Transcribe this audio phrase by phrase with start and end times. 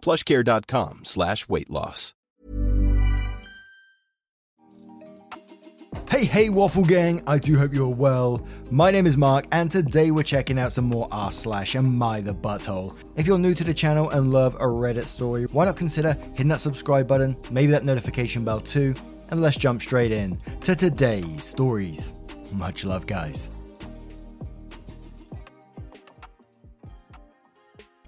[0.00, 2.14] plushcare.com slash weight loss.
[6.10, 8.44] Hey, hey, Waffle Gang, I do hope you're well.
[8.70, 12.20] My name is Mark, and today we're checking out some more r slash and my
[12.20, 13.00] the butthole.
[13.14, 16.48] If you're new to the channel and love a Reddit story, why not consider hitting
[16.48, 18.92] that subscribe button, maybe that notification bell too,
[19.30, 22.28] and let's jump straight in to today's stories.
[22.52, 23.48] Much love, guys.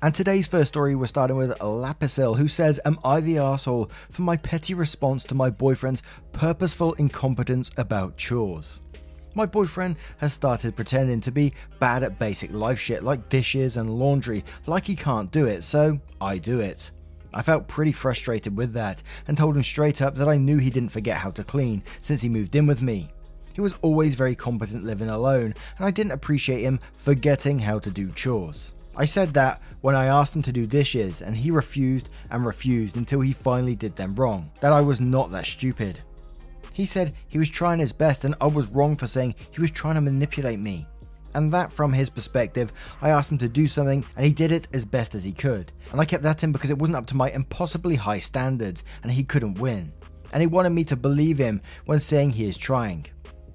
[0.02, 4.22] And today's first story, we're starting with Lapisil, who says, Am I the asshole for
[4.22, 6.02] my petty response to my boyfriend's
[6.32, 8.80] purposeful incompetence about chores?
[9.36, 13.88] My boyfriend has started pretending to be bad at basic life shit like dishes and
[13.88, 16.90] laundry, like he can't do it, so I do it.
[17.32, 20.68] I felt pretty frustrated with that and told him straight up that I knew he
[20.68, 23.08] didn't forget how to clean since he moved in with me.
[23.54, 27.90] He was always very competent living alone, and I didn't appreciate him forgetting how to
[27.92, 28.72] do chores.
[28.96, 32.96] I said that when I asked him to do dishes, and he refused and refused
[32.96, 36.00] until he finally did them wrong, that I was not that stupid.
[36.72, 39.70] He said he was trying his best, and I was wrong for saying he was
[39.70, 40.86] trying to manipulate me.
[41.34, 44.68] And that, from his perspective, I asked him to do something, and he did it
[44.74, 45.72] as best as he could.
[45.90, 49.10] And I kept that in because it wasn't up to my impossibly high standards, and
[49.10, 49.92] he couldn't win.
[50.32, 53.06] And he wanted me to believe him when saying he is trying.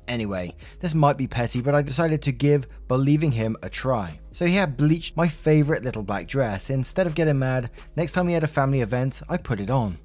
[0.07, 4.19] Anyway, this might be petty, but I decided to give believing him a try.
[4.31, 6.69] So he had bleached my favourite little black dress.
[6.69, 9.97] Instead of getting mad, next time he had a family event, I put it on.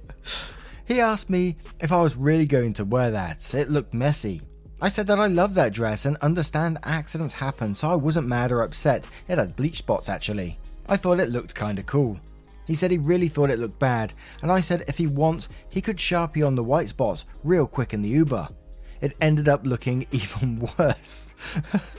[0.86, 3.52] he asked me if I was really going to wear that.
[3.54, 4.42] It looked messy.
[4.80, 8.52] I said that I love that dress and understand accidents happen, so I wasn't mad
[8.52, 9.06] or upset.
[9.28, 10.58] It had bleach spots actually.
[10.86, 12.18] I thought it looked kinda cool.
[12.66, 15.80] He said he really thought it looked bad, and I said if he wants, he
[15.80, 18.48] could sharpie on the white spots real quick in the Uber.
[19.00, 21.34] It ended up looking even worse.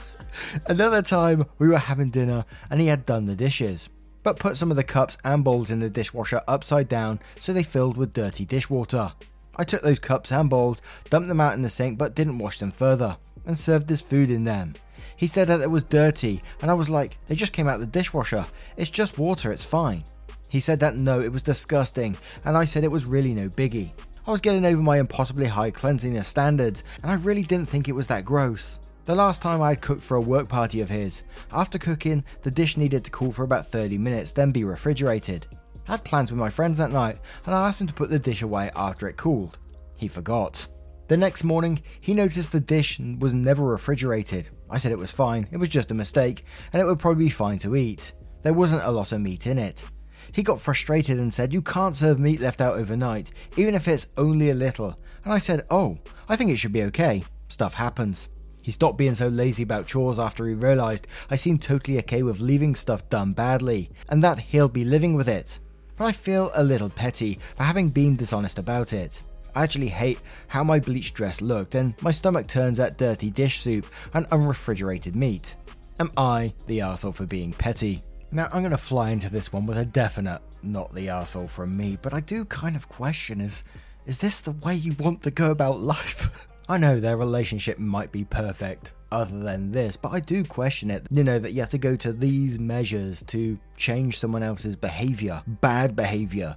[0.66, 3.88] Another time, we were having dinner and he had done the dishes,
[4.22, 7.62] but put some of the cups and bowls in the dishwasher upside down so they
[7.62, 9.12] filled with dirty dishwater.
[9.56, 10.80] I took those cups and bowls,
[11.10, 14.30] dumped them out in the sink, but didn't wash them further, and served his food
[14.30, 14.74] in them.
[15.16, 17.80] He said that it was dirty, and I was like, they just came out of
[17.80, 18.46] the dishwasher.
[18.76, 20.04] It's just water, it's fine.
[20.48, 23.92] He said that no, it was disgusting, and I said it was really no biggie.
[24.24, 27.94] I was getting over my impossibly high cleanliness standards, and I really didn't think it
[27.94, 28.78] was that gross.
[29.04, 32.50] The last time I had cooked for a work party of his, after cooking, the
[32.52, 35.48] dish needed to cool for about 30 minutes, then be refrigerated.
[35.88, 38.18] I had plans with my friends that night, and I asked him to put the
[38.20, 39.58] dish away after it cooled.
[39.96, 40.68] He forgot.
[41.08, 44.50] The next morning, he noticed the dish was never refrigerated.
[44.70, 47.30] I said it was fine, it was just a mistake, and it would probably be
[47.30, 48.12] fine to eat.
[48.42, 49.84] There wasn't a lot of meat in it.
[50.30, 54.06] He got frustrated and said, You can't serve meat left out overnight, even if it's
[54.16, 54.96] only a little.
[55.24, 57.24] And I said, Oh, I think it should be okay.
[57.48, 58.28] Stuff happens.
[58.62, 62.40] He stopped being so lazy about chores after he realised I seemed totally okay with
[62.40, 65.58] leaving stuff done badly, and that he'll be living with it.
[65.96, 69.22] But I feel a little petty for having been dishonest about it.
[69.54, 73.60] I actually hate how my bleached dress looked, and my stomach turns at dirty dish
[73.60, 75.56] soup and unrefrigerated meat.
[76.00, 78.02] Am I the arsehole for being petty?
[78.34, 81.76] Now, I'm going to fly into this one with a definite not the arsehole from
[81.76, 83.62] me, but I do kind of question is,
[84.06, 86.48] is this the way you want to go about life?
[86.66, 91.06] I know their relationship might be perfect other than this, but I do question it.
[91.10, 95.42] You know, that you have to go to these measures to change someone else's behavior,
[95.46, 96.56] bad behavior.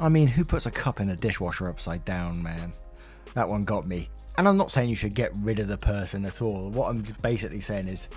[0.00, 2.72] I mean, who puts a cup in a dishwasher upside down, man?
[3.34, 4.10] That one got me.
[4.38, 6.68] And I'm not saying you should get rid of the person at all.
[6.70, 8.08] What I'm basically saying is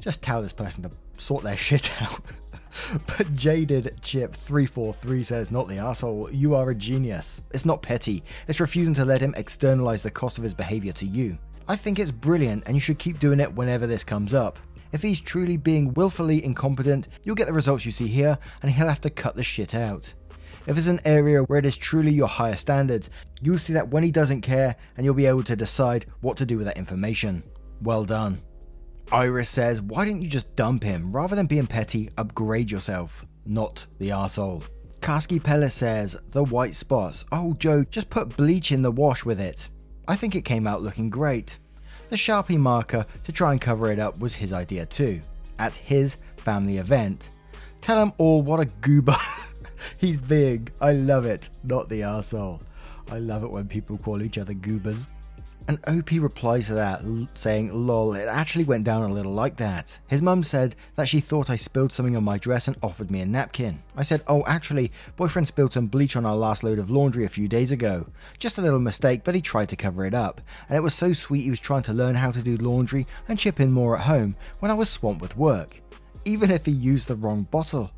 [0.00, 2.20] just tell this person to sort their shit out.
[3.06, 7.42] but Jaded Chip 343 says, Not the asshole, you are a genius.
[7.52, 11.06] It's not petty, it's refusing to let him externalize the cost of his behavior to
[11.06, 11.38] you.
[11.66, 14.58] I think it's brilliant and you should keep doing it whenever this comes up.
[14.92, 18.88] If he's truly being willfully incompetent, you'll get the results you see here and he'll
[18.88, 20.12] have to cut the shit out.
[20.66, 23.10] If it's an area where it is truly your higher standards,
[23.42, 26.46] you'll see that when he doesn't care and you'll be able to decide what to
[26.46, 27.42] do with that information.
[27.82, 28.42] Well done.
[29.12, 31.12] Iris says, Why didn't you just dump him?
[31.12, 33.24] Rather than being petty, upgrade yourself.
[33.46, 34.64] Not the asshole.
[35.00, 37.24] Karski Pella says, The white spots.
[37.30, 39.68] Oh, Joe, just put bleach in the wash with it.
[40.08, 41.58] I think it came out looking great.
[42.10, 45.20] The Sharpie marker to try and cover it up was his idea too.
[45.58, 47.30] At his family event.
[47.80, 49.16] Tell them all what a goober.
[49.98, 50.72] He's big.
[50.80, 51.50] I love it.
[51.62, 52.60] Not the arsehole.
[53.10, 55.08] I love it when people call each other goobers.
[55.66, 57.00] And OP replies to that,
[57.34, 59.98] saying, lol, it actually went down a little like that.
[60.08, 63.20] His mum said that she thought I spilled something on my dress and offered me
[63.20, 63.82] a napkin.
[63.96, 67.30] I said, oh, actually, boyfriend spilled some bleach on our last load of laundry a
[67.30, 68.06] few days ago.
[68.38, 70.42] Just a little mistake, but he tried to cover it up.
[70.68, 73.38] And it was so sweet he was trying to learn how to do laundry and
[73.38, 75.80] chip in more at home when I was swamped with work.
[76.26, 77.90] Even if he used the wrong bottle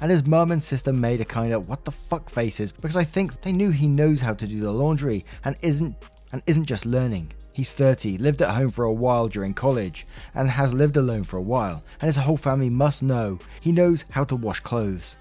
[0.00, 3.04] and his mum and sister made a kind of what the fuck faces because I
[3.04, 5.94] think they knew he knows how to do the laundry and isn't
[6.32, 7.32] and isn't just learning.
[7.52, 11.36] He's 30, lived at home for a while during college, and has lived alone for
[11.36, 15.16] a while, and his whole family must know he knows how to wash clothes.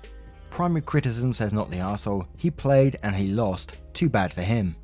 [0.49, 2.25] Primary criticism says not the arsehole.
[2.37, 3.75] He played and he lost.
[3.93, 4.75] Too bad for him.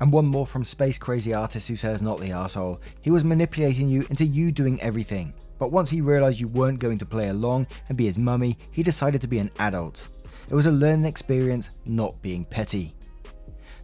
[0.00, 2.78] And one more from Space Crazy Artist who says not the arsehole.
[3.00, 5.32] He was manipulating you into you doing everything.
[5.58, 8.82] But once he realised you weren't going to play along and be his mummy, he
[8.82, 10.08] decided to be an adult.
[10.48, 12.94] It was a learning experience, not being petty.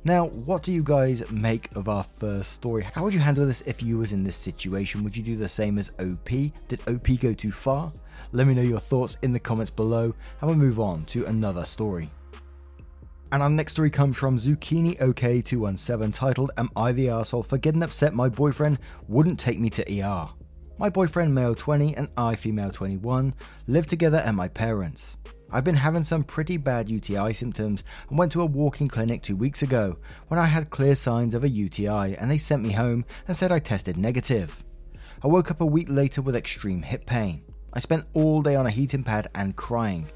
[0.04, 2.82] Now, what do you guys make of our first story?
[2.82, 5.04] How would you handle this if you was in this situation?
[5.04, 6.30] Would you do the same as OP?
[6.68, 7.92] Did OP go too far?
[8.32, 11.66] Let me know your thoughts in the comments below and we'll move on to another
[11.66, 12.10] story.
[13.30, 17.82] And our next story comes from Zucchini OK217 titled Am I the Asshole for getting
[17.82, 20.30] upset my boyfriend wouldn't take me to ER?
[20.78, 23.34] My boyfriend, male 20, and I, female 21,
[23.66, 25.18] live together at my parents'.
[25.52, 29.34] I've been having some pretty bad UTI symptoms and went to a walking clinic two
[29.34, 29.96] weeks ago
[30.28, 33.50] when I had clear signs of a UTI and they sent me home and said
[33.50, 34.62] I tested negative.
[35.24, 37.42] I woke up a week later with extreme hip pain.
[37.72, 40.08] I spent all day on a heating pad and crying.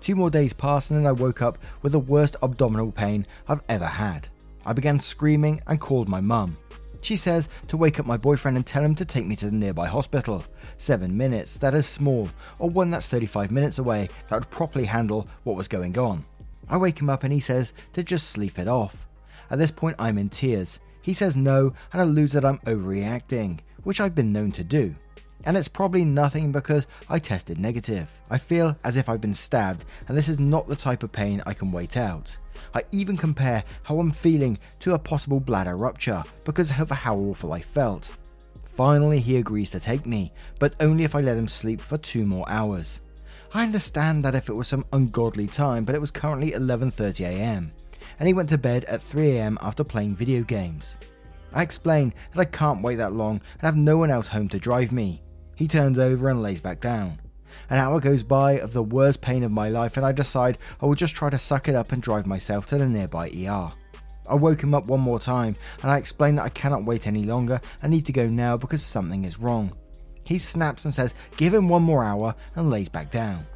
[0.00, 3.62] Two more days passed and then I woke up with the worst abdominal pain I've
[3.68, 4.28] ever had.
[4.64, 6.56] I began screaming and called my mum.
[7.02, 9.52] She says to wake up my boyfriend and tell him to take me to the
[9.52, 10.44] nearby hospital.
[10.76, 15.28] Seven minutes, that is small, or one that's 35 minutes away that would properly handle
[15.44, 16.24] what was going on.
[16.68, 19.06] I wake him up and he says to just sleep it off.
[19.50, 20.78] At this point, I'm in tears.
[21.02, 24.94] He says no and alludes that I'm overreacting, which I've been known to do.
[25.44, 28.08] And it's probably nothing because I tested negative.
[28.28, 31.42] I feel as if I've been stabbed, and this is not the type of pain
[31.46, 32.36] I can wait out.
[32.74, 37.52] I even compare how I'm feeling to a possible bladder rupture because of how awful
[37.52, 38.10] I felt.
[38.64, 42.24] Finally, he agrees to take me, but only if I let him sleep for two
[42.24, 43.00] more hours.
[43.52, 47.70] I understand that if it was some ungodly time, but it was currently 11.30am,
[48.18, 50.96] and he went to bed at 3am after playing video games.
[51.52, 54.58] I explain that I can't wait that long and have no one else home to
[54.58, 55.20] drive me.
[55.60, 57.18] He turns over and lays back down.
[57.68, 60.86] An hour goes by of the worst pain of my life, and I decide I
[60.86, 63.70] will just try to suck it up and drive myself to the nearby ER.
[64.26, 67.24] I woke him up one more time, and I explain that I cannot wait any
[67.24, 69.76] longer and need to go now because something is wrong.
[70.24, 73.46] He snaps and says, Give him one more hour, and lays back down.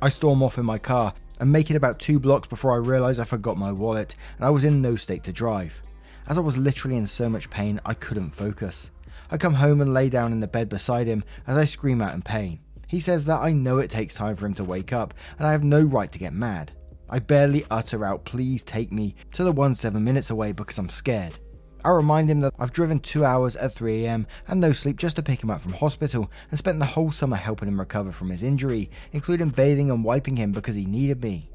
[0.00, 3.18] I storm off in my car and make it about two blocks before I realise
[3.18, 5.82] I forgot my wallet and I was in no state to drive.
[6.28, 8.90] As I was literally in so much pain, I couldn't focus.
[9.30, 12.14] I come home and lay down in the bed beside him as I scream out
[12.14, 12.60] in pain.
[12.86, 15.52] He says that I know it takes time for him to wake up, and I
[15.52, 16.72] have no right to get mad.
[17.10, 20.88] I barely utter out, please take me to the one seven minutes away because I'm
[20.88, 21.38] scared.
[21.84, 25.22] I remind him that I've driven two hours at 3am and no sleep just to
[25.22, 28.42] pick him up from hospital and spent the whole summer helping him recover from his
[28.42, 31.50] injury, including bathing and wiping him because he needed me.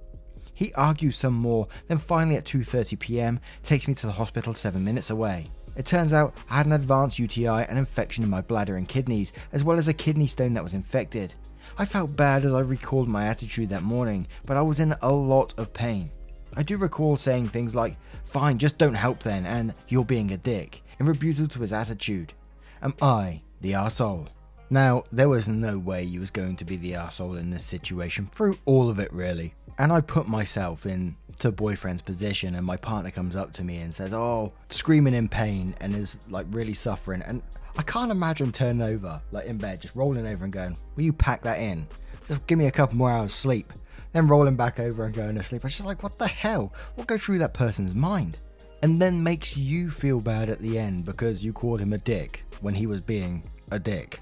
[0.54, 5.10] He argues some more, then finally at 2.30pm takes me to the hospital 7 minutes
[5.10, 5.52] away.
[5.76, 9.34] It turns out I had an advanced UTI and infection in my bladder and kidneys,
[9.52, 11.34] as well as a kidney stone that was infected.
[11.78, 15.12] I felt bad as I recalled my attitude that morning, but I was in a
[15.12, 16.12] lot of pain.
[16.56, 20.38] I do recall saying things like, fine, just don't help then, and you're being a
[20.38, 22.34] dick, in rebuttal to his attitude.
[22.82, 24.28] Am I the arsehole?
[24.70, 28.30] Now, there was no way you was going to be the arsehole in this situation,
[28.34, 29.56] through all of it really.
[29.78, 33.80] And I put myself in to boyfriend's position and my partner comes up to me
[33.80, 37.22] and says, Oh, screaming in pain and is like really suffering.
[37.24, 37.42] And
[37.78, 41.14] I can't imagine turning over, like in bed, just rolling over and going, Will you
[41.14, 41.88] pack that in?
[42.28, 43.74] Just give me a couple more hours sleep.
[44.12, 45.64] Then rolling back over and going to sleep.
[45.64, 46.72] I was just like, What the hell?
[46.96, 48.38] What goes through that person's mind?
[48.84, 52.44] And then makes you feel bad at the end because you called him a dick
[52.62, 54.20] when he was being a dick.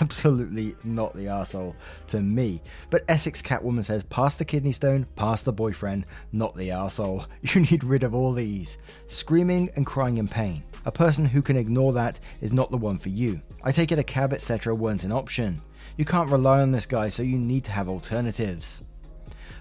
[0.00, 1.76] Absolutely not the asshole
[2.08, 2.60] to me.
[2.90, 7.26] But Essex Catwoman says, pass the kidney stone, pass the boyfriend, not the asshole.
[7.42, 8.78] You need rid of all these.
[9.08, 10.62] Screaming and crying in pain.
[10.84, 13.40] A person who can ignore that is not the one for you.
[13.62, 14.74] I take it a cab, etc.
[14.74, 15.60] weren't an option.
[15.96, 18.82] You can't rely on this guy, so you need to have alternatives.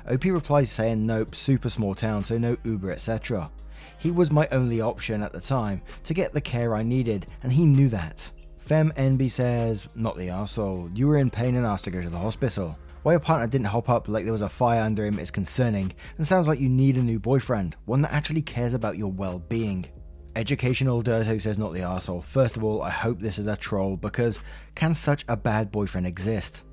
[0.10, 3.51] OP replies saying, nope, super small town, so no Uber, etc.
[3.98, 7.51] He was my only option at the time to get the care I needed, and
[7.51, 8.32] he knew that.
[8.62, 10.96] Fem NB says, Not the arsehole.
[10.96, 12.77] You were in pain and asked to go to the hospital.
[13.03, 15.91] Why your partner didn't hop up like there was a fire under him is concerning,
[16.18, 19.39] and sounds like you need a new boyfriend, one that actually cares about your well
[19.39, 19.88] being.
[20.36, 22.24] Educational Dirto says not the arsehole.
[22.24, 24.39] First of all, I hope this is a troll because
[24.75, 26.63] can such a bad boyfriend exist?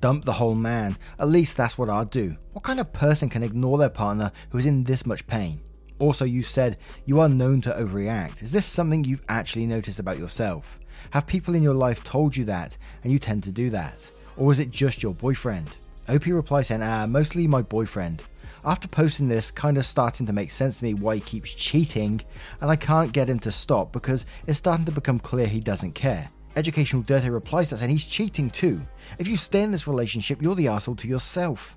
[0.00, 0.98] Dump the whole man.
[1.18, 2.36] At least that's what I'd do.
[2.52, 5.62] What kind of person can ignore their partner who is in this much pain?
[5.98, 6.76] Also, you said
[7.06, 8.42] you are known to overreact.
[8.42, 10.78] Is this something you've actually noticed about yourself?
[11.10, 14.10] Have people in your life told you that and you tend to do that?
[14.36, 15.76] Or is it just your boyfriend?
[16.08, 18.22] OP replies saying, ah, mostly my boyfriend.
[18.64, 22.20] After posting this, kind of starting to make sense to me why he keeps cheating,
[22.60, 25.92] and I can't get him to stop because it's starting to become clear he doesn't
[25.92, 26.28] care.
[26.56, 28.80] Educational Dirty replies that saying he's cheating too.
[29.18, 31.76] If you stay in this relationship, you're the asshole to yourself.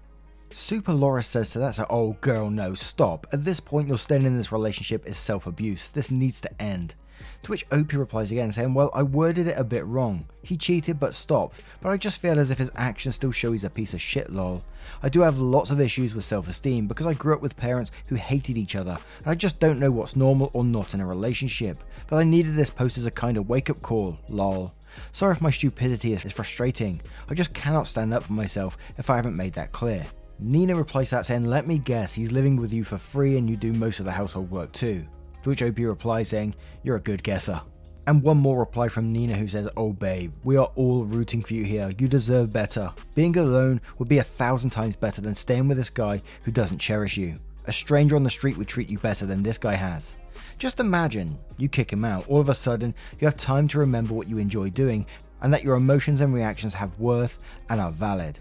[0.52, 3.28] Super Laura says to that, so, oh girl, no, stop.
[3.32, 5.90] At this point, you're staying in this relationship is self abuse.
[5.90, 6.96] This needs to end.
[7.44, 10.26] To which Opie replies again, saying, Well, I worded it a bit wrong.
[10.42, 13.64] He cheated but stopped, but I just feel as if his actions still show he's
[13.64, 14.64] a piece of shit, lol.
[15.04, 17.92] I do have lots of issues with self esteem because I grew up with parents
[18.08, 21.06] who hated each other, and I just don't know what's normal or not in a
[21.06, 21.84] relationship.
[22.08, 24.74] But I needed this post as a kind of wake up call, lol.
[25.12, 27.02] Sorry if my stupidity is frustrating.
[27.30, 30.08] I just cannot stand up for myself if I haven't made that clear.
[30.40, 33.58] Nina replies that saying, Let me guess, he's living with you for free and you
[33.58, 35.06] do most of the household work too.
[35.44, 37.62] To which OP replies saying, You're a good guesser.
[38.08, 41.54] And one more reply from Nina who says, Oh babe, we are all rooting for
[41.54, 41.94] you here.
[41.98, 42.92] You deserve better.
[43.14, 46.80] Being alone would be a thousand times better than staying with this guy who doesn't
[46.80, 47.40] cherish you.
[47.66, 50.16] A stranger on the street would treat you better than this guy has.
[50.58, 52.28] Just imagine you kick him out.
[52.28, 55.06] All of a sudden, you have time to remember what you enjoy doing
[55.42, 57.38] and that your emotions and reactions have worth
[57.70, 58.40] and are valid.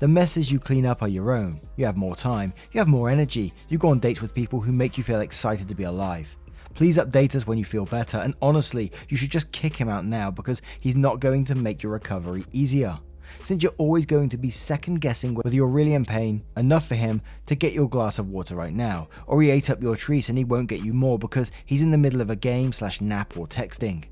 [0.00, 1.60] The messes you clean up are your own.
[1.76, 4.70] You have more time, you have more energy, you go on dates with people who
[4.70, 6.36] make you feel excited to be alive.
[6.74, 10.04] Please update us when you feel better, and honestly, you should just kick him out
[10.04, 12.96] now because he's not going to make your recovery easier.
[13.42, 16.94] Since you're always going to be second guessing whether you're really in pain, enough for
[16.94, 20.28] him to get your glass of water right now, or he ate up your treat
[20.28, 23.00] and he won't get you more because he's in the middle of a game slash
[23.00, 24.04] nap or texting.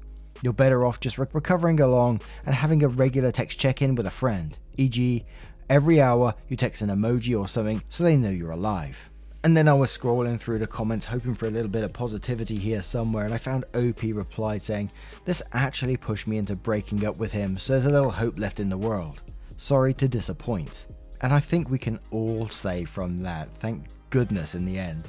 [0.42, 4.06] You're better off just re- recovering along and having a regular text check in with
[4.06, 5.24] a friend, e.g.,
[5.68, 9.10] Every hour, you text an emoji or something so they know you're alive.
[9.42, 12.56] And then I was scrolling through the comments hoping for a little bit of positivity
[12.56, 14.92] here somewhere, and I found OP replied saying,
[15.24, 18.60] This actually pushed me into breaking up with him, so there's a little hope left
[18.60, 19.22] in the world.
[19.56, 20.86] Sorry to disappoint.
[21.20, 25.08] And I think we can all say from that, thank goodness in the end.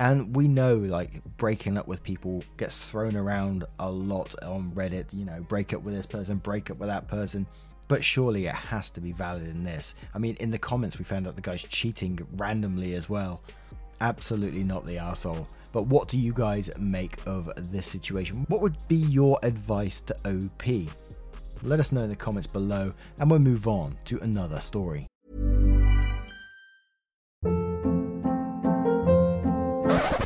[0.00, 5.12] And we know like breaking up with people gets thrown around a lot on Reddit,
[5.12, 7.46] you know, break up with this person, break up with that person.
[7.92, 9.94] But surely it has to be valid in this.
[10.14, 13.42] I mean, in the comments, we found out the guy's cheating randomly as well.
[14.00, 15.46] Absolutely not the asshole.
[15.72, 18.46] But what do you guys make of this situation?
[18.48, 20.88] What would be your advice to OP?
[21.62, 25.06] Let us know in the comments below, and we'll move on to another story.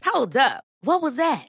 [0.05, 0.63] Hold up.
[0.83, 1.49] What was that?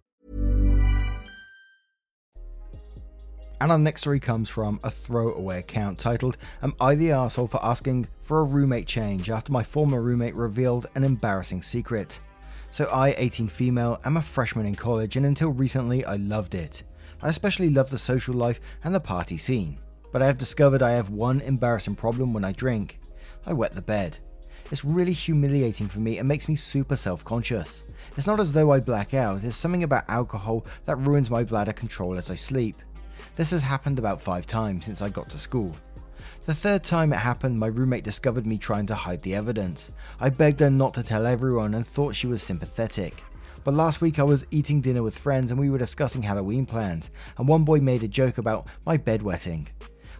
[3.61, 7.63] And our next story comes from a throwaway account titled Am I the asshole for
[7.63, 12.19] asking for a roommate change after my former roommate revealed an embarrassing secret?
[12.71, 16.81] So, I, 18 female, am a freshman in college, and until recently, I loved it.
[17.21, 19.77] I especially love the social life and the party scene.
[20.11, 22.99] But I have discovered I have one embarrassing problem when I drink
[23.45, 24.17] I wet the bed.
[24.71, 27.83] It's really humiliating for me and makes me super self conscious.
[28.17, 31.73] It's not as though I black out, it's something about alcohol that ruins my bladder
[31.73, 32.81] control as I sleep.
[33.35, 35.75] This has happened about five times since I got to school.
[36.45, 39.91] The third time it happened, my roommate discovered me trying to hide the evidence.
[40.19, 43.23] I begged her not to tell everyone and thought she was sympathetic.
[43.63, 47.11] But last week I was eating dinner with friends and we were discussing Halloween plans,
[47.37, 49.67] and one boy made a joke about my bedwetting.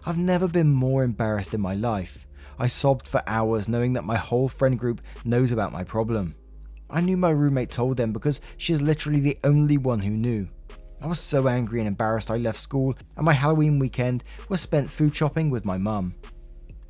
[0.04, 2.26] I've never been more embarrassed in my life.
[2.58, 6.36] I sobbed for hours knowing that my whole friend group knows about my problem.
[6.88, 10.48] I knew my roommate told them because she is literally the only one who knew.
[11.02, 14.88] I was so angry and embarrassed I left school, and my Halloween weekend was spent
[14.88, 16.14] food shopping with my mum.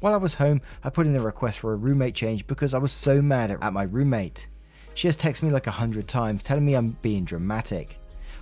[0.00, 2.78] While I was home, I put in a request for a roommate change because I
[2.78, 4.48] was so mad at my roommate.
[4.92, 7.96] She has texted me like a hundred times telling me I'm being dramatic.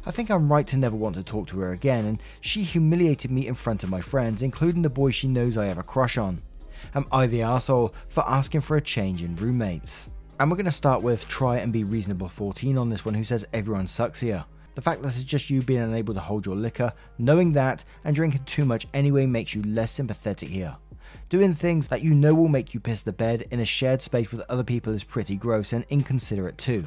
[0.05, 3.31] I think I'm right to never want to talk to her again, and she humiliated
[3.31, 6.19] me in front of my friends, including the boy she knows I have a crush
[6.19, 6.43] on.
[6.97, 10.11] Am I the asshole for asking for a change in roommates?
[10.41, 13.23] And we're going to start with Try and Be Reasonable 14 on this one, who
[13.23, 14.45] says everyone sucks here.
[14.75, 18.15] The fact that it's just you being unable to hold your liquor, knowing that, and
[18.15, 20.77] drinking too much anyway makes you less sympathetic here.
[21.29, 24.31] Doing things that you know will make you piss the bed in a shared space
[24.31, 26.85] with other people is pretty gross and inconsiderate too.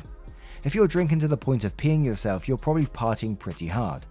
[0.63, 4.06] If you're drinking to the point of peeing yourself, you're probably partying pretty hard.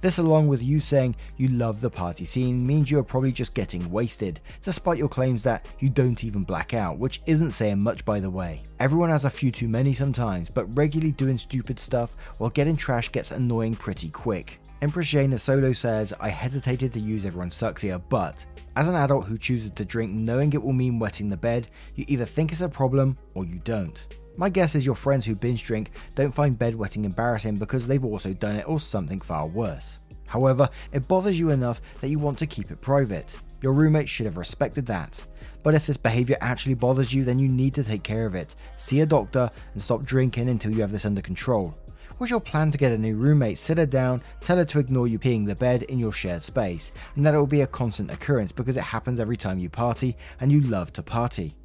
[0.00, 3.52] This, along with you saying you love the party scene, means you are probably just
[3.52, 8.04] getting wasted, despite your claims that you don't even black out, which isn't saying much
[8.04, 8.62] by the way.
[8.78, 13.10] Everyone has a few too many sometimes, but regularly doing stupid stuff while getting trash
[13.10, 14.60] gets annoying pretty quick.
[14.82, 19.24] Empress Jane Solo says, I hesitated to use everyone sucks here, but as an adult
[19.24, 22.60] who chooses to drink knowing it will mean wetting the bed, you either think it's
[22.60, 24.06] a problem or you don't.
[24.38, 28.32] My guess is your friends who binge drink don't find bedwetting embarrassing because they've also
[28.32, 29.98] done it or something far worse.
[30.26, 33.36] However, it bothers you enough that you want to keep it private.
[33.62, 35.20] Your roommate should have respected that.
[35.64, 38.54] But if this behavior actually bothers you, then you need to take care of it.
[38.76, 41.74] See a doctor and stop drinking until you have this under control.
[42.18, 43.58] What's your plan to get a new roommate?
[43.58, 46.92] Sit her down, tell her to ignore you peeing the bed in your shared space,
[47.16, 50.16] and that it will be a constant occurrence because it happens every time you party
[50.40, 51.56] and you love to party.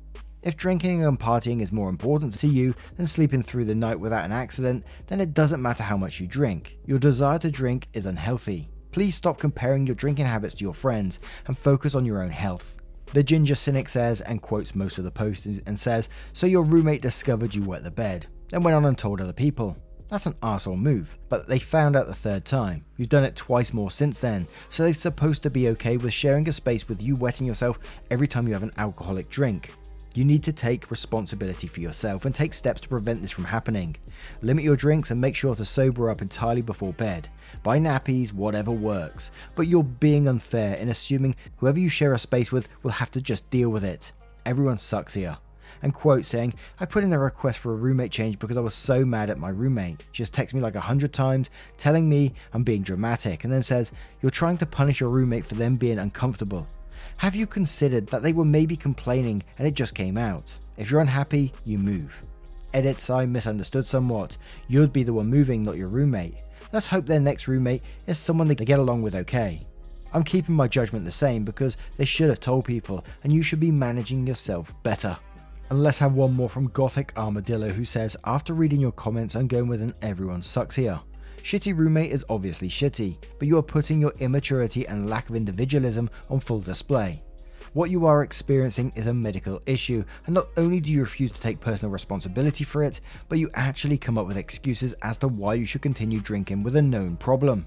[0.44, 4.26] If drinking and partying is more important to you than sleeping through the night without
[4.26, 6.78] an accident, then it doesn't matter how much you drink.
[6.86, 8.70] Your desire to drink is unhealthy.
[8.92, 12.76] Please stop comparing your drinking habits to your friends and focus on your own health.
[13.14, 17.02] The Ginger Cynic says, and quotes most of the posts, and says, So your roommate
[17.02, 19.78] discovered you wet the bed, then went on and told other people.
[20.10, 22.84] That's an arsehole move, but they found out the third time.
[22.98, 26.50] You've done it twice more since then, so they're supposed to be okay with sharing
[26.50, 27.80] a space with you wetting yourself
[28.12, 29.72] every time you have an alcoholic drink.
[30.16, 33.96] You need to take responsibility for yourself and take steps to prevent this from happening.
[34.44, 37.30] Limit your drinks and make sure to sober up entirely before bed.
[37.64, 39.32] Buy nappies, whatever works.
[39.56, 43.22] But you're being unfair in assuming whoever you share a space with will have to
[43.22, 44.12] just deal with it.
[44.46, 45.38] Everyone sucks here.
[45.82, 48.76] And quote saying, I put in a request for a roommate change because I was
[48.76, 50.06] so mad at my roommate.
[50.12, 53.64] She just texts me like a hundred times, telling me I'm being dramatic, and then
[53.64, 56.68] says, You're trying to punish your roommate for them being uncomfortable.
[57.18, 60.52] Have you considered that they were maybe complaining and it just came out?
[60.78, 62.24] If you're unhappy, you move.
[62.74, 64.38] Edits, I misunderstood somewhat.
[64.68, 66.36] You'd be the one moving, not your roommate.
[66.72, 69.66] Let's hope their next roommate is someone they get along with okay.
[70.12, 73.60] I'm keeping my judgment the same because they should have told people, and you should
[73.60, 75.18] be managing yourself better.
[75.70, 79.48] And let's have one more from Gothic Armadillo who says, After reading your comments, I'm
[79.48, 81.00] going with an everyone sucks here.
[81.44, 86.10] Shitty roommate is obviously shitty, but you are putting your immaturity and lack of individualism
[86.30, 87.22] on full display.
[87.74, 91.42] What you are experiencing is a medical issue, and not only do you refuse to
[91.42, 95.56] take personal responsibility for it, but you actually come up with excuses as to why
[95.56, 97.66] you should continue drinking with a known problem.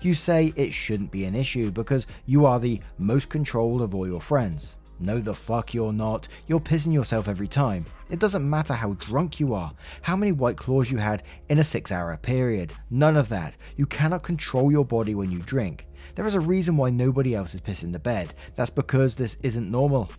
[0.00, 4.08] You say it shouldn't be an issue because you are the most controlled of all
[4.08, 4.74] your friends.
[5.02, 6.28] No, the fuck you're not.
[6.46, 7.86] You're pissing yourself every time.
[8.08, 11.64] It doesn't matter how drunk you are, how many white claws you had in a
[11.64, 12.72] six hour period.
[12.88, 13.56] None of that.
[13.76, 15.86] You cannot control your body when you drink.
[16.14, 18.34] There is a reason why nobody else is pissing the bed.
[18.54, 20.10] That's because this isn't normal.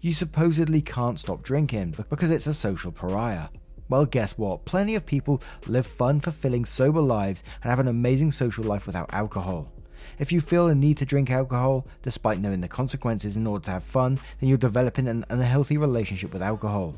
[0.00, 3.48] You supposedly can't stop drinking because it's a social pariah.
[3.88, 4.64] Well, guess what?
[4.64, 9.12] Plenty of people live fun, fulfilling, sober lives and have an amazing social life without
[9.12, 9.70] alcohol.
[10.18, 13.70] If you feel a need to drink alcohol, despite knowing the consequences in order to
[13.72, 16.94] have fun, then you're developing an unhealthy relationship with alcohol.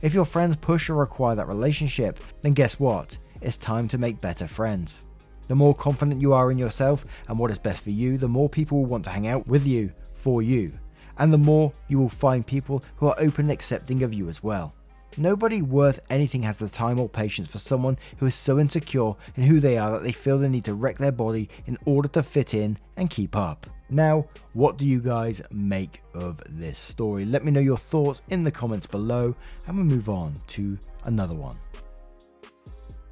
[0.00, 3.18] If your friends push or require that relationship, then guess what?
[3.40, 5.04] It's time to make better friends.
[5.48, 8.48] The more confident you are in yourself and what is best for you, the more
[8.48, 10.72] people will want to hang out with you, for you,
[11.18, 14.42] and the more you will find people who are open and accepting of you as
[14.42, 14.74] well.
[15.18, 19.42] Nobody worth anything has the time or patience for someone who is so insecure in
[19.42, 22.22] who they are that they feel the need to wreck their body in order to
[22.22, 23.66] fit in and keep up.
[23.90, 27.26] Now, what do you guys make of this story?
[27.26, 29.34] Let me know your thoughts in the comments below,
[29.66, 31.58] and we'll move on to another one.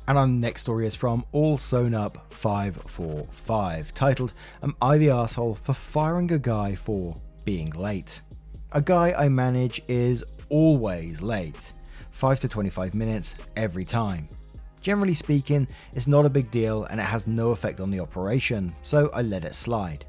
[0.09, 4.33] And our next story is from All Sewn Up 545, titled
[4.63, 8.23] Am I the Asshole for Firing a Guy for Being Late?
[8.73, 11.75] A guy I manage is always late.
[12.11, 14.29] 5 to 25 minutes every time.
[14.81, 18.75] Generally speaking, it's not a big deal and it has no effect on the operation,
[18.83, 20.07] so I let it slide.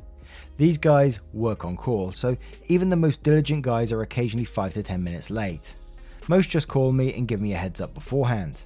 [0.58, 2.38] These guys work on call, so
[2.68, 5.76] even the most diligent guys are occasionally 5 to 10 minutes late.
[6.28, 8.62] Most just call me and give me a heads up beforehand.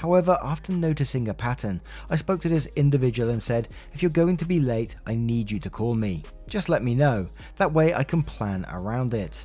[0.00, 4.38] However, after noticing a pattern, I spoke to this individual and said, If you're going
[4.38, 6.24] to be late, I need you to call me.
[6.48, 7.28] Just let me know.
[7.56, 9.44] That way I can plan around it.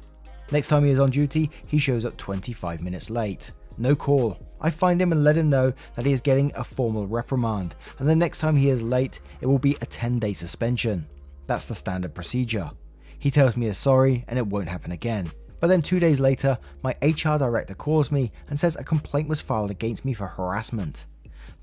[0.52, 3.52] Next time he is on duty, he shows up 25 minutes late.
[3.78, 4.38] No call.
[4.62, 8.08] I find him and let him know that he is getting a formal reprimand, and
[8.08, 11.08] the next time he is late, it will be a 10 day suspension.
[11.48, 12.72] That's the standard procedure.
[13.20, 15.32] He tells me he's sorry and it won't happen again.
[15.60, 19.42] But then two days later, my HR director calls me and says a complaint was
[19.42, 21.06] filed against me for harassment.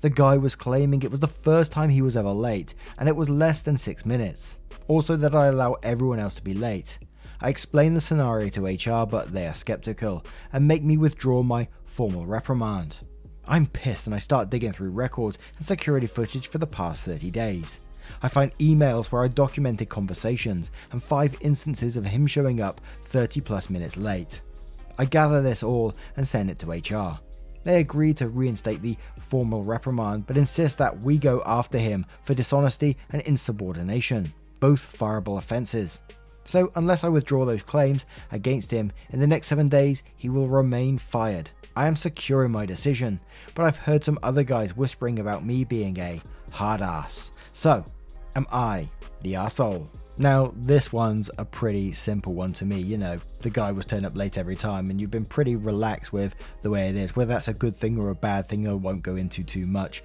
[0.01, 3.15] The guy was claiming it was the first time he was ever late, and it
[3.15, 4.57] was less than six minutes.
[4.89, 6.99] Also, that I allow everyone else to be late.
[7.43, 11.67] I explain the scenario to HR, but they are skeptical and make me withdraw my
[11.83, 12.99] formal reprimand.
[13.45, 17.31] I'm pissed and I start digging through records and security footage for the past 30
[17.31, 17.81] days.
[18.21, 23.41] I find emails where I documented conversations and five instances of him showing up 30
[23.41, 24.41] plus minutes late.
[24.97, 27.19] I gather this all and send it to HR.
[27.65, 32.33] They agree to reinstate the formal reprimand but insist that we go after him for
[32.33, 35.99] dishonesty and insubordination, both fireable offences.
[36.43, 40.47] So, unless I withdraw those claims against him in the next seven days, he will
[40.47, 41.49] remain fired.
[41.75, 43.19] I am secure in my decision,
[43.55, 47.31] but I've heard some other guys whispering about me being a hard ass.
[47.51, 47.85] So,
[48.35, 48.89] am I
[49.21, 49.89] the asshole?
[50.15, 52.79] Now, this one's a pretty simple one to me.
[52.79, 56.13] You know, the guy was turned up late every time, and you've been pretty relaxed
[56.13, 57.15] with the way it is.
[57.15, 60.03] Whether that's a good thing or a bad thing, I won't go into too much.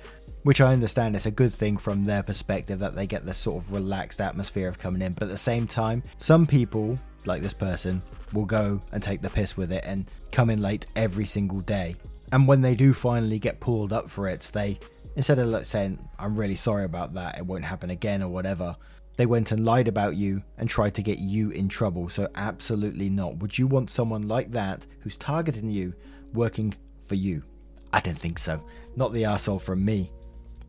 [0.49, 3.63] Which I understand is a good thing from their perspective that they get this sort
[3.63, 5.13] of relaxed atmosphere of coming in.
[5.13, 8.01] But at the same time, some people, like this person,
[8.33, 11.97] will go and take the piss with it and come in late every single day.
[12.33, 14.81] And when they do finally get pulled up for it, they
[15.17, 18.75] instead of like saying, I'm really sorry about that, it won't happen again or whatever,
[19.19, 22.09] they went and lied about you and tried to get you in trouble.
[22.09, 23.37] So, absolutely not.
[23.41, 25.93] Would you want someone like that who's targeting you
[26.33, 26.75] working
[27.07, 27.43] for you?
[27.93, 28.63] I don't think so.
[28.97, 30.11] Not the asshole from me.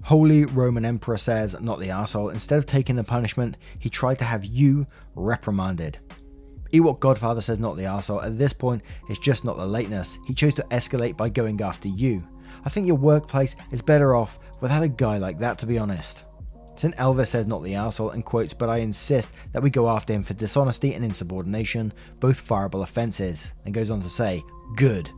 [0.03, 2.29] Holy Roman Emperor says, not the asshole.
[2.29, 5.99] Instead of taking the punishment, he tried to have you reprimanded.
[6.71, 8.21] Ewok Godfather says, not the asshole.
[8.21, 10.17] At this point, it's just not the lateness.
[10.25, 12.25] He chose to escalate by going after you.
[12.65, 16.25] I think your workplace is better off without a guy like that, to be honest.
[16.75, 16.95] St.
[16.95, 20.23] Elvis says not the arsehole and quotes, but I insist that we go after him
[20.23, 24.43] for dishonesty and insubordination, both fireable offences, and goes on to say,
[24.77, 25.09] good,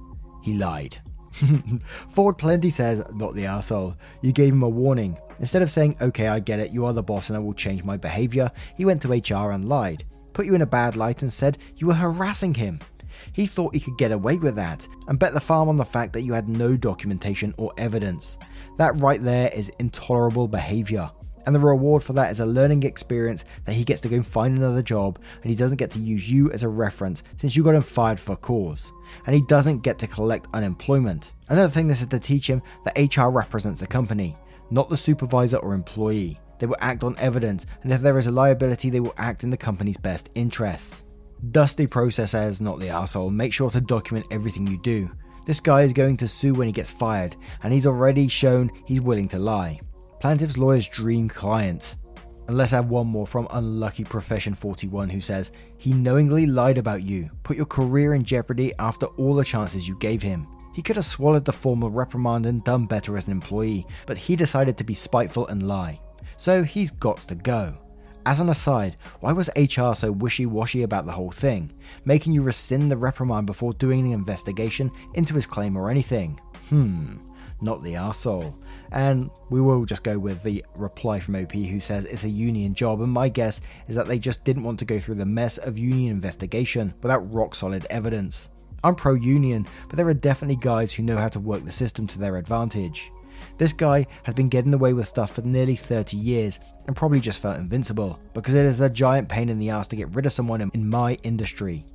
[0.41, 0.97] he lied.
[2.09, 3.95] Ford Plenty says, not the arsehole.
[4.21, 5.17] You gave him a warning.
[5.39, 7.83] Instead of saying, okay, I get it, you are the boss and I will change
[7.83, 11.31] my behaviour, he went to HR and lied, put you in a bad light and
[11.31, 12.79] said you were harassing him.
[13.33, 16.13] He thought he could get away with that and bet the farm on the fact
[16.13, 18.37] that you had no documentation or evidence.
[18.77, 21.09] That right there is intolerable behaviour.
[21.45, 24.25] And the reward for that is a learning experience that he gets to go and
[24.25, 27.63] find another job, and he doesn't get to use you as a reference since you
[27.63, 28.91] got him fired for cause.
[29.25, 31.33] And he doesn't get to collect unemployment.
[31.49, 34.37] Another thing this is to teach him that HR represents the company,
[34.69, 36.39] not the supervisor or employee.
[36.59, 39.49] They will act on evidence, and if there is a liability, they will act in
[39.49, 41.05] the company's best interests.
[41.49, 43.31] Dusty processes, not the asshole.
[43.31, 45.09] Make sure to document everything you do.
[45.47, 49.01] This guy is going to sue when he gets fired, and he's already shown he's
[49.01, 49.81] willing to lie.
[50.21, 51.95] Plaintiff's lawyer's dream client.
[52.47, 57.01] And let's have one more from Unlucky Profession 41 who says, He knowingly lied about
[57.01, 60.45] you, put your career in jeopardy after all the chances you gave him.
[60.75, 64.35] He could have swallowed the formal reprimand and done better as an employee, but he
[64.35, 65.99] decided to be spiteful and lie.
[66.37, 67.75] So he's got to go.
[68.27, 71.73] As an aside, why was HR so wishy washy about the whole thing,
[72.05, 76.39] making you rescind the reprimand before doing an investigation into his claim or anything?
[76.69, 77.15] Hmm,
[77.59, 78.53] not the arsehole.
[78.91, 82.73] And we will just go with the reply from OP who says it's a union
[82.73, 85.57] job, and my guess is that they just didn't want to go through the mess
[85.57, 88.49] of union investigation without rock solid evidence.
[88.83, 92.07] I'm pro union, but there are definitely guys who know how to work the system
[92.07, 93.11] to their advantage.
[93.57, 97.41] This guy has been getting away with stuff for nearly 30 years and probably just
[97.41, 100.33] felt invincible because it is a giant pain in the ass to get rid of
[100.33, 101.85] someone in my industry.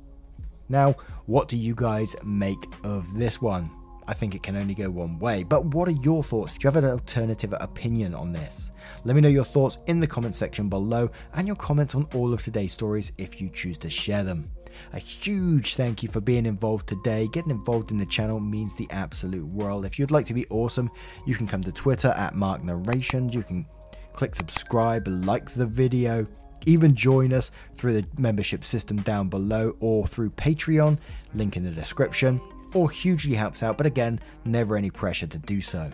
[0.69, 3.69] Now, what do you guys make of this one?
[4.07, 5.43] I think it can only go one way.
[5.43, 6.53] But what are your thoughts?
[6.53, 8.71] Do you have an alternative opinion on this?
[9.03, 12.33] Let me know your thoughts in the comment section below and your comments on all
[12.33, 14.49] of today's stories if you choose to share them.
[14.93, 17.27] A huge thank you for being involved today.
[17.33, 19.85] Getting involved in the channel means the absolute world.
[19.85, 20.89] If you'd like to be awesome,
[21.25, 23.35] you can come to Twitter at Mark Narrations.
[23.35, 23.65] You can
[24.13, 26.25] click subscribe, like the video,
[26.65, 30.97] even join us through the membership system down below or through Patreon,
[31.33, 32.39] link in the description
[32.73, 35.91] or hugely helps out, but again, never any pressure to do so.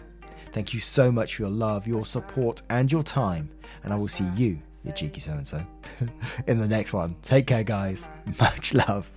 [0.51, 3.49] Thank you so much for your love, your support, and your time,
[3.83, 5.65] and I will see you, you cheeky so and so,
[6.47, 7.15] in the next one.
[7.21, 8.07] Take care, guys.
[8.39, 9.11] Much love.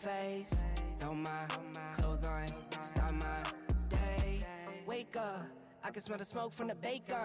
[0.00, 0.64] Face.
[0.96, 1.46] Throw my
[1.92, 2.46] clothes on,
[2.82, 3.42] start my
[3.90, 4.42] day.
[4.86, 5.44] Wake up,
[5.82, 7.16] I can smell the smoke from the bacon.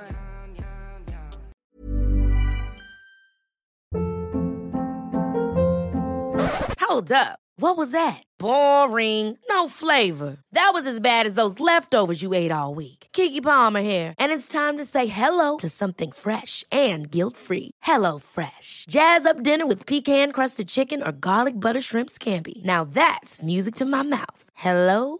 [6.80, 7.40] Hold up.
[7.58, 8.22] What was that?
[8.38, 9.38] Boring.
[9.50, 10.38] No flavor.
[10.52, 13.08] That was as bad as those leftovers you ate all week.
[13.14, 17.72] Keke Palmer here, and it's time to say hello to something fresh and guilt-free.
[17.82, 18.86] Hello Fresh.
[18.90, 22.64] Jazz up dinner with pecan-crusted chicken or garlic butter shrimp scampi.
[22.64, 24.50] Now that's music to my mouth.
[24.54, 25.20] Hello